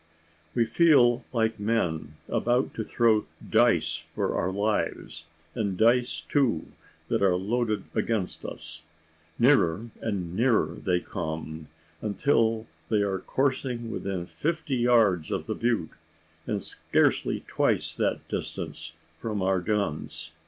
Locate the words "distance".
18.27-18.93